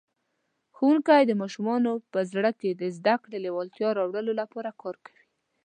[0.75, 5.23] ښوونکی د ماشومانو په زړه کې د زده کړې لېوالتیا راوړلو لپاره کار کوي.